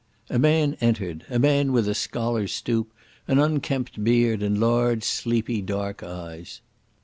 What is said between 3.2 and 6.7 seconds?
an unkempt beard, and large sleepy dark eyes.